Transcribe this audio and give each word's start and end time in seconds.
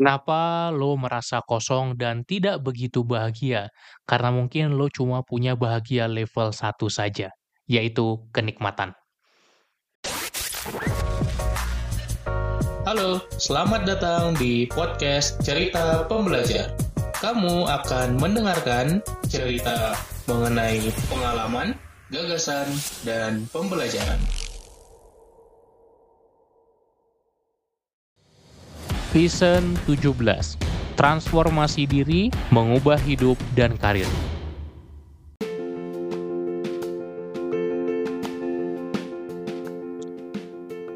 Kenapa 0.00 0.72
lo 0.72 0.96
merasa 0.96 1.44
kosong 1.44 1.92
dan 1.92 2.24
tidak 2.24 2.64
begitu 2.64 3.04
bahagia? 3.04 3.68
Karena 4.08 4.32
mungkin 4.32 4.80
lo 4.80 4.88
cuma 4.88 5.20
punya 5.20 5.52
bahagia 5.52 6.08
level 6.08 6.56
1 6.56 6.88
saja, 6.88 7.28
yaitu 7.68 8.16
kenikmatan. 8.32 8.96
Halo, 12.88 13.20
selamat 13.36 13.84
datang 13.84 14.32
di 14.40 14.64
podcast 14.72 15.36
Cerita 15.44 16.08
Pembelajar. 16.08 16.72
Kamu 17.20 17.68
akan 17.68 18.16
mendengarkan 18.16 19.04
cerita 19.28 20.00
mengenai 20.24 20.80
pengalaman, 21.12 21.76
gagasan, 22.08 22.72
dan 23.04 23.44
pembelajaran. 23.52 24.16
Vision 29.10 29.74
17 29.90 30.14
Transformasi 30.94 31.82
diri, 31.82 32.30
mengubah 32.54 32.94
hidup, 33.02 33.34
dan 33.58 33.74
karir. 33.74 34.06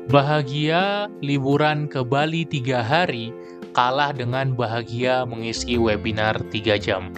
Bahagia 0.06 1.10
liburan 1.26 1.90
ke 1.90 2.06
Bali 2.06 2.46
tiga 2.46 2.86
hari 2.86 3.34
kalah 3.74 4.14
dengan 4.14 4.54
bahagia 4.54 5.26
mengisi 5.26 5.74
webinar 5.74 6.38
3 6.54 6.78
jam. 6.78 7.10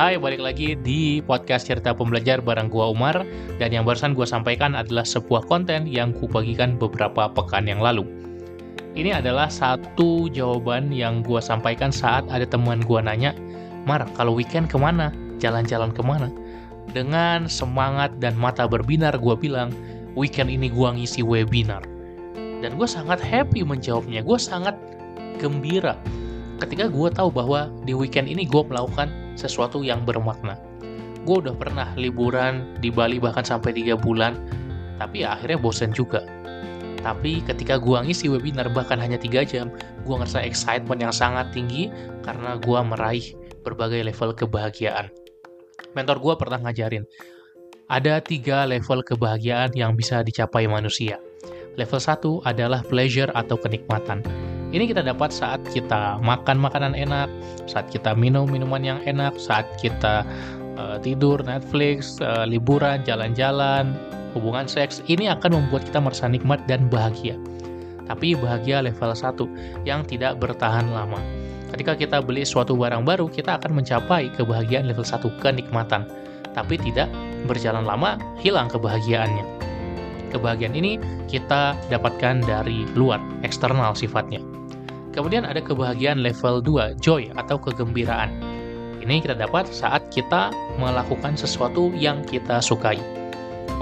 Hai, 0.00 0.16
balik 0.16 0.40
lagi 0.40 0.72
di 0.72 1.20
podcast 1.20 1.68
cerita 1.68 1.92
pembelajar 1.92 2.40
bareng 2.40 2.72
gua 2.72 2.96
Umar 2.96 3.28
dan 3.60 3.76
yang 3.76 3.84
barusan 3.84 4.16
gua 4.16 4.24
sampaikan 4.24 4.72
adalah 4.72 5.04
sebuah 5.04 5.44
konten 5.44 5.84
yang 5.84 6.16
kubagikan 6.16 6.80
beberapa 6.80 7.28
pekan 7.28 7.68
yang 7.68 7.84
lalu. 7.84 8.23
Ini 8.94 9.10
adalah 9.18 9.50
satu 9.50 10.30
jawaban 10.30 10.94
yang 10.94 11.26
gua 11.26 11.42
sampaikan 11.42 11.90
saat 11.90 12.26
ada 12.30 12.46
teman 12.46 12.78
gua 12.86 13.02
nanya, 13.02 13.34
Mar, 13.84 14.06
kalau 14.14 14.38
weekend 14.38 14.70
ke 14.70 14.78
mana? 14.78 15.10
Jalan-jalan 15.42 15.90
ke 15.90 16.00
mana? 16.00 16.30
Dengan 16.94 17.50
semangat 17.50 18.14
dan 18.22 18.38
mata 18.38 18.70
berbinar 18.70 19.18
gua 19.18 19.34
bilang, 19.34 19.74
weekend 20.14 20.46
ini 20.46 20.70
gua 20.70 20.94
ngisi 20.94 21.26
webinar 21.26 21.82
dan 22.64 22.80
gue 22.80 22.88
sangat 22.88 23.20
happy 23.20 23.60
menjawabnya 23.60 24.24
gue 24.24 24.40
sangat 24.40 24.72
gembira 25.36 26.00
ketika 26.64 26.88
gue 26.88 27.08
tahu 27.12 27.28
bahwa 27.28 27.68
di 27.84 27.92
weekend 27.92 28.24
ini 28.24 28.48
gue 28.48 28.64
melakukan 28.64 29.12
sesuatu 29.36 29.84
yang 29.84 30.00
bermakna 30.08 30.56
gue 31.28 31.36
udah 31.44 31.52
pernah 31.52 31.92
liburan 32.00 32.64
di 32.80 32.88
Bali 32.88 33.20
bahkan 33.20 33.44
sampai 33.44 33.76
3 33.76 34.00
bulan 34.00 34.40
tapi 34.96 35.28
ya 35.28 35.36
akhirnya 35.36 35.60
bosen 35.60 35.92
juga 35.92 36.24
tapi 37.04 37.44
ketika 37.44 37.76
gue 37.76 38.00
ngisi 38.00 38.32
webinar 38.32 38.72
bahkan 38.72 38.96
hanya 38.96 39.20
3 39.20 39.44
jam 39.44 39.68
gue 40.08 40.14
ngerasa 40.16 40.40
excitement 40.40 41.04
yang 41.04 41.12
sangat 41.12 41.52
tinggi 41.52 41.92
karena 42.24 42.56
gue 42.56 42.80
meraih 42.80 43.36
berbagai 43.60 44.00
level 44.00 44.32
kebahagiaan 44.32 45.12
mentor 45.92 46.16
gue 46.24 46.34
pernah 46.40 46.64
ngajarin 46.64 47.04
ada 47.84 48.24
tiga 48.24 48.64
level 48.64 49.04
kebahagiaan 49.04 49.76
yang 49.76 49.92
bisa 49.92 50.24
dicapai 50.24 50.64
manusia 50.64 51.20
Level 51.74 52.00
1 52.00 52.46
adalah 52.46 52.80
pleasure 52.86 53.30
atau 53.34 53.58
kenikmatan. 53.58 54.22
Ini 54.74 54.90
kita 54.90 55.06
dapat 55.06 55.30
saat 55.30 55.62
kita 55.70 56.18
makan 56.18 56.58
makanan 56.58 56.98
enak, 56.98 57.30
saat 57.70 57.86
kita 57.94 58.10
minum 58.18 58.50
minuman 58.50 58.82
yang 58.82 58.98
enak, 59.06 59.38
saat 59.38 59.66
kita 59.78 60.26
uh, 60.76 60.96
tidur, 61.00 61.40
Netflix, 61.42 62.18
uh, 62.20 62.44
liburan, 62.46 63.02
jalan-jalan, 63.02 63.94
hubungan 64.32 64.66
seks. 64.66 65.00
Ini 65.06 65.34
akan 65.38 65.58
membuat 65.64 65.86
kita 65.88 65.98
merasa 66.02 66.26
nikmat 66.30 66.62
dan 66.70 66.86
bahagia. 66.90 67.38
Tapi 68.04 68.36
bahagia 68.36 68.84
level 68.84 69.10
1 69.16 69.88
yang 69.88 70.04
tidak 70.04 70.36
bertahan 70.36 70.92
lama. 70.92 71.18
Ketika 71.72 71.96
kita 71.96 72.18
beli 72.22 72.44
suatu 72.44 72.76
barang 72.76 73.02
baru, 73.02 73.26
kita 73.26 73.58
akan 73.58 73.80
mencapai 73.80 74.30
kebahagiaan 74.36 74.86
level 74.86 75.02
1, 75.02 75.24
kenikmatan. 75.40 76.06
Tapi 76.52 76.78
tidak 76.78 77.10
berjalan 77.48 77.82
lama, 77.82 78.20
hilang 78.38 78.70
kebahagiaannya 78.70 79.64
kebahagiaan 80.34 80.74
ini 80.74 80.98
kita 81.30 81.78
dapatkan 81.86 82.42
dari 82.42 82.82
luar, 82.98 83.22
eksternal 83.46 83.94
sifatnya. 83.94 84.42
Kemudian 85.14 85.46
ada 85.46 85.62
kebahagiaan 85.62 86.26
level 86.26 86.58
2, 86.58 86.98
joy 86.98 87.30
atau 87.38 87.54
kegembiraan. 87.54 88.34
Ini 89.02 89.24
kita 89.24 89.34
dapat 89.34 89.66
saat 89.72 90.06
kita 90.12 90.54
melakukan 90.78 91.34
sesuatu 91.34 91.90
yang 91.96 92.22
kita 92.22 92.62
sukai. 92.62 93.00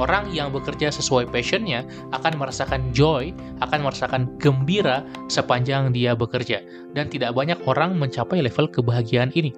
Orang 0.00 0.32
yang 0.32 0.48
bekerja 0.48 0.88
sesuai 0.88 1.28
passionnya 1.28 1.84
akan 2.16 2.40
merasakan 2.40 2.96
joy, 2.96 3.36
akan 3.60 3.84
merasakan 3.84 4.24
gembira 4.40 5.04
sepanjang 5.28 5.92
dia 5.92 6.16
bekerja. 6.16 6.64
Dan 6.96 7.12
tidak 7.12 7.36
banyak 7.36 7.60
orang 7.68 8.00
mencapai 8.00 8.40
level 8.40 8.72
kebahagiaan 8.72 9.28
ini. 9.36 9.52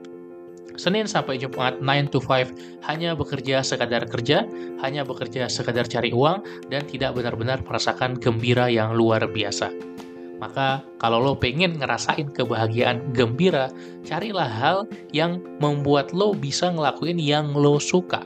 Senin 0.74 1.06
sampai 1.06 1.38
Jumat 1.38 1.78
9 1.78 2.10
to 2.10 2.18
5 2.18 2.50
hanya 2.90 3.14
bekerja 3.14 3.62
sekadar 3.62 4.10
kerja, 4.10 4.42
hanya 4.82 5.06
bekerja 5.06 5.46
sekadar 5.46 5.86
cari 5.86 6.10
uang, 6.10 6.42
dan 6.66 6.82
tidak 6.90 7.14
benar-benar 7.14 7.62
merasakan 7.62 8.18
gembira 8.18 8.66
yang 8.66 8.90
luar 8.90 9.22
biasa. 9.30 9.93
Maka 10.42 10.82
kalau 10.98 11.22
lo 11.22 11.32
pengen 11.38 11.78
ngerasain 11.78 12.30
kebahagiaan 12.34 13.14
gembira, 13.14 13.70
carilah 14.02 14.50
hal 14.50 14.78
yang 15.14 15.38
membuat 15.62 16.10
lo 16.10 16.34
bisa 16.34 16.68
ngelakuin 16.74 17.16
yang 17.22 17.54
lo 17.54 17.78
suka. 17.78 18.20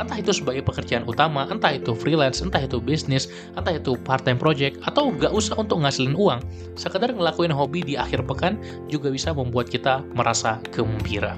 Entah 0.00 0.16
itu 0.16 0.32
sebagai 0.32 0.64
pekerjaan 0.64 1.04
utama, 1.04 1.44
entah 1.52 1.76
itu 1.76 1.92
freelance, 1.92 2.40
entah 2.40 2.64
itu 2.64 2.80
bisnis, 2.80 3.28
entah 3.52 3.76
itu 3.76 4.00
part-time 4.00 4.40
project, 4.40 4.80
atau 4.88 5.12
gak 5.12 5.28
usah 5.28 5.60
untuk 5.60 5.84
ngasilin 5.84 6.16
uang. 6.16 6.40
Sekedar 6.72 7.12
ngelakuin 7.12 7.52
hobi 7.52 7.84
di 7.84 7.94
akhir 8.00 8.24
pekan 8.24 8.56
juga 8.88 9.12
bisa 9.12 9.36
membuat 9.36 9.68
kita 9.68 10.00
merasa 10.16 10.56
gembira. 10.72 11.36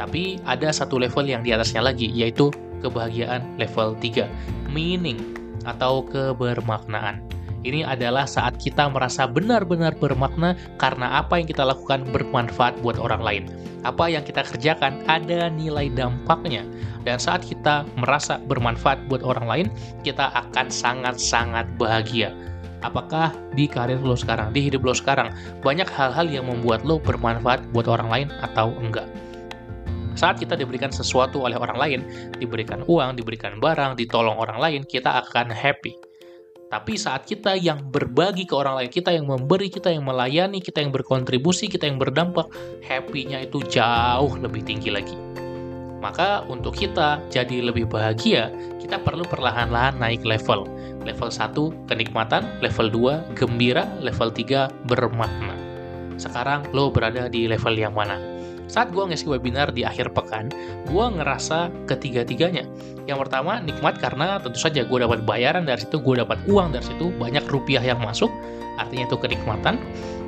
Tapi 0.00 0.40
ada 0.48 0.72
satu 0.72 0.96
level 0.96 1.28
yang 1.28 1.44
di 1.44 1.52
atasnya 1.52 1.84
lagi, 1.84 2.08
yaitu 2.08 2.48
kebahagiaan 2.80 3.44
level 3.60 3.92
3, 4.00 4.32
meaning 4.72 5.20
atau 5.68 6.00
kebermaknaan. 6.08 7.33
Ini 7.64 7.80
adalah 7.80 8.28
saat 8.28 8.60
kita 8.60 8.92
merasa 8.92 9.24
benar-benar 9.24 9.96
bermakna 9.96 10.52
karena 10.76 11.24
apa 11.24 11.40
yang 11.40 11.48
kita 11.48 11.64
lakukan 11.64 12.04
bermanfaat 12.12 12.76
buat 12.84 13.00
orang 13.00 13.24
lain. 13.24 13.44
Apa 13.88 14.12
yang 14.12 14.20
kita 14.20 14.44
kerjakan 14.44 15.00
ada 15.08 15.48
nilai 15.48 15.88
dampaknya. 15.88 16.60
Dan 17.08 17.16
saat 17.16 17.44
kita 17.44 17.88
merasa 17.96 18.36
bermanfaat 18.44 19.08
buat 19.08 19.24
orang 19.24 19.46
lain, 19.48 19.66
kita 20.04 20.28
akan 20.32 20.68
sangat-sangat 20.68 21.64
bahagia. 21.80 22.32
Apakah 22.84 23.32
di 23.56 23.64
karir 23.64 23.96
lo 24.00 24.12
sekarang, 24.12 24.52
di 24.52 24.68
hidup 24.68 24.84
lo 24.84 24.92
sekarang, 24.92 25.32
banyak 25.64 25.88
hal-hal 25.88 26.28
yang 26.28 26.44
membuat 26.44 26.84
lo 26.84 27.00
bermanfaat 27.00 27.64
buat 27.72 27.88
orang 27.88 28.08
lain 28.12 28.28
atau 28.44 28.76
enggak? 28.76 29.08
Saat 30.14 30.36
kita 30.38 30.52
diberikan 30.54 30.92
sesuatu 30.92 31.42
oleh 31.48 31.56
orang 31.56 31.80
lain, 31.80 32.00
diberikan 32.36 32.84
uang, 32.84 33.16
diberikan 33.16 33.56
barang, 33.56 33.96
ditolong 33.96 34.36
orang 34.36 34.60
lain, 34.60 34.80
kita 34.84 35.24
akan 35.24 35.48
happy. 35.48 35.96
Tapi 36.74 36.98
saat 36.98 37.22
kita 37.22 37.54
yang 37.54 37.86
berbagi 37.86 38.50
ke 38.50 38.54
orang 38.58 38.82
lain, 38.82 38.90
kita 38.90 39.14
yang 39.14 39.30
memberi, 39.30 39.70
kita 39.70 39.94
yang 39.94 40.02
melayani, 40.02 40.58
kita 40.58 40.82
yang 40.82 40.90
berkontribusi, 40.90 41.70
kita 41.70 41.86
yang 41.86 42.02
berdampak, 42.02 42.50
happy-nya 42.82 43.46
itu 43.46 43.62
jauh 43.62 44.34
lebih 44.42 44.66
tinggi 44.66 44.90
lagi. 44.90 45.14
Maka 46.02 46.42
untuk 46.50 46.74
kita 46.74 47.22
jadi 47.30 47.70
lebih 47.70 47.86
bahagia, 47.86 48.50
kita 48.82 48.98
perlu 48.98 49.22
perlahan-lahan 49.22 50.02
naik 50.02 50.26
level. 50.26 50.66
Level 51.06 51.30
1 51.30 51.86
kenikmatan, 51.86 52.42
level 52.58 52.90
2 52.90 53.38
gembira, 53.38 53.86
level 54.02 54.34
3 54.34 54.66
bermakna. 54.90 55.54
Sekarang 56.18 56.66
lo 56.74 56.90
berada 56.90 57.30
di 57.30 57.46
level 57.46 57.78
yang 57.78 57.94
mana? 57.94 58.33
Saat 58.66 58.90
gue 58.96 59.04
ngisi 59.04 59.28
webinar 59.28 59.70
di 59.70 59.84
akhir 59.84 60.16
pekan, 60.16 60.48
gue 60.88 61.04
ngerasa 61.04 61.68
ketiga-tiganya. 61.84 62.64
Yang 63.04 63.28
pertama, 63.28 63.60
nikmat 63.60 64.00
karena 64.00 64.40
tentu 64.40 64.56
saja 64.56 64.82
gue 64.82 64.98
dapat 64.98 65.22
bayaran 65.28 65.68
dari 65.68 65.84
situ, 65.84 66.00
gue 66.00 66.24
dapat 66.24 66.40
uang 66.48 66.72
dari 66.72 66.84
situ, 66.84 67.12
banyak 67.20 67.44
rupiah 67.52 67.84
yang 67.84 68.00
masuk, 68.00 68.32
artinya 68.80 69.04
itu 69.04 69.16
kenikmatan. 69.20 69.76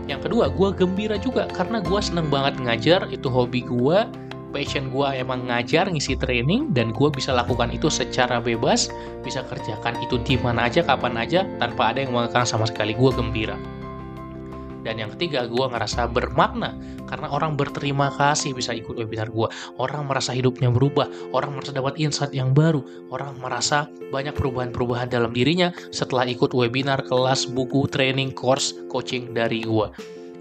Yang 0.07 0.31
kedua, 0.31 0.53
gue 0.53 0.69
gembira 0.77 1.17
juga 1.19 1.51
karena 1.51 1.83
gue 1.83 1.99
seneng 1.99 2.29
banget 2.31 2.61
ngajar, 2.63 3.01
itu 3.11 3.27
hobi 3.27 3.65
gue, 3.65 3.99
passion 4.55 4.89
gue 4.89 5.09
emang 5.17 5.45
ngajar, 5.51 5.91
ngisi 5.91 6.15
training, 6.17 6.71
dan 6.71 6.95
gue 6.95 7.09
bisa 7.11 7.35
lakukan 7.35 7.73
itu 7.75 7.91
secara 7.91 8.39
bebas, 8.39 8.89
bisa 9.21 9.43
kerjakan 9.45 9.99
itu 10.01 10.17
di 10.23 10.39
mana 10.39 10.71
aja, 10.71 10.87
kapan 10.87 11.19
aja, 11.19 11.45
tanpa 11.59 11.93
ada 11.93 12.07
yang 12.07 12.15
mengekang 12.15 12.47
sama 12.47 12.65
sekali. 12.65 12.95
Gue 12.95 13.11
gembira. 13.13 13.76
Dan 14.87 15.03
yang 15.03 15.11
ketiga, 15.19 15.51
gue 15.51 15.67
ngerasa 15.67 16.07
bermakna 16.07 16.79
karena 17.11 17.27
orang 17.35 17.59
berterima 17.59 18.07
kasih 18.15 18.55
bisa 18.55 18.71
ikut 18.71 18.95
webinar 18.95 19.27
gue. 19.35 19.51
Orang 19.83 20.07
merasa 20.07 20.31
hidupnya 20.31 20.71
berubah, 20.71 21.11
orang 21.35 21.59
merasa 21.59 21.75
dapat 21.75 21.99
insight 21.99 22.31
yang 22.31 22.55
baru, 22.55 22.87
orang 23.11 23.35
merasa 23.43 23.91
banyak 24.15 24.39
perubahan-perubahan 24.39 25.11
dalam 25.11 25.35
dirinya 25.35 25.75
setelah 25.91 26.23
ikut 26.31 26.55
webinar, 26.55 27.03
kelas, 27.03 27.51
buku, 27.51 27.91
training, 27.91 28.31
course, 28.31 28.79
coaching 28.87 29.35
dari 29.35 29.67
gue. 29.67 29.91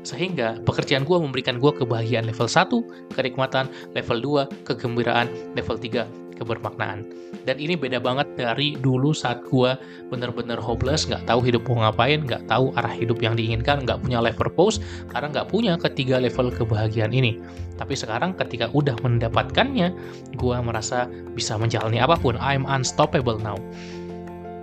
Sehingga 0.05 0.61
pekerjaan 0.61 1.09
gue 1.09 1.17
memberikan 1.17 1.57
gue 1.57 1.73
kebahagiaan 1.73 2.29
level 2.29 2.45
1, 2.45 3.17
kenikmatan, 3.17 3.65
level 3.97 4.45
2, 4.45 4.69
kegembiraan, 4.69 5.25
level 5.57 5.81
3, 5.81 6.05
kebermaknaan. 6.35 7.07
Dan 7.47 7.57
ini 7.57 7.79
beda 7.79 7.99
banget 8.03 8.27
dari 8.35 8.75
dulu 8.79 9.15
saat 9.15 9.43
gue 9.47 9.75
bener-bener 10.11 10.59
hopeless, 10.59 11.07
nggak 11.07 11.25
tahu 11.25 11.41
hidup 11.43 11.63
mau 11.71 11.87
ngapain, 11.87 12.23
nggak 12.23 12.45
tahu 12.51 12.75
arah 12.75 12.91
hidup 12.91 13.19
yang 13.23 13.33
diinginkan, 13.39 13.83
nggak 13.87 14.03
punya 14.03 14.19
life 14.19 14.37
purpose, 14.37 14.83
karena 15.09 15.31
nggak 15.31 15.47
punya 15.49 15.73
ketiga 15.79 16.19
level 16.19 16.51
kebahagiaan 16.51 17.15
ini. 17.15 17.39
Tapi 17.75 17.95
sekarang 17.95 18.35
ketika 18.39 18.71
udah 18.71 18.95
mendapatkannya, 19.03 19.91
gue 20.35 20.57
merasa 20.63 21.07
bisa 21.35 21.59
menjalani 21.59 21.99
apa 21.99 22.15
pun. 22.19 22.39
I'm 22.39 22.63
unstoppable 22.67 23.39
now. 23.39 23.59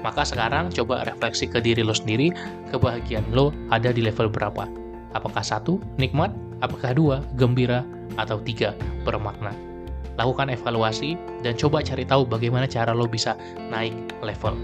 Maka 0.03 0.27
sekarang 0.27 0.75
coba 0.75 1.07
refleksi 1.07 1.47
ke 1.47 1.63
diri 1.63 1.87
lo 1.87 1.95
sendiri, 1.95 2.35
kebahagiaan 2.75 3.31
lo 3.31 3.55
ada 3.71 3.95
di 3.95 4.03
level 4.03 4.27
berapa? 4.29 4.67
Apakah 5.15 5.45
satu, 5.45 5.79
nikmat? 6.01 6.35
Apakah 6.59 6.97
dua, 6.97 7.17
gembira? 7.39 7.87
Atau 8.19 8.43
tiga, 8.43 8.75
bermakna? 9.07 9.72
Lakukan 10.21 10.53
evaluasi, 10.53 11.17
dan 11.41 11.57
coba 11.57 11.81
cari 11.81 12.05
tahu 12.05 12.29
bagaimana 12.29 12.69
cara 12.69 12.93
lo 12.93 13.09
bisa 13.09 13.37
naik 13.73 13.95
level. 14.21 14.55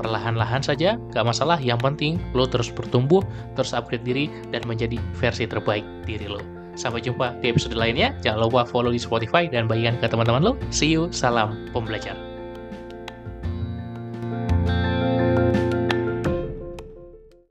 Perlahan-lahan 0.00 0.64
saja, 0.64 0.96
gak 1.12 1.28
masalah, 1.28 1.60
yang 1.60 1.76
penting 1.76 2.16
lo 2.32 2.48
terus 2.48 2.72
bertumbuh, 2.72 3.20
terus 3.52 3.76
upgrade 3.76 4.04
diri, 4.06 4.32
dan 4.48 4.64
menjadi 4.64 4.96
versi 5.20 5.44
terbaik 5.44 5.84
diri 6.08 6.24
lo. 6.24 6.40
Sampai 6.78 7.04
jumpa 7.04 7.36
di 7.44 7.52
episode 7.52 7.76
lainnya, 7.76 8.16
jangan 8.24 8.48
lupa 8.48 8.64
follow 8.64 8.88
di 8.88 9.00
Spotify 9.00 9.44
dan 9.50 9.68
bagikan 9.68 10.00
ke 10.00 10.08
teman-teman 10.08 10.40
lo. 10.40 10.52
See 10.72 10.88
you, 10.88 11.12
salam 11.12 11.68
pembelajar. 11.76 12.29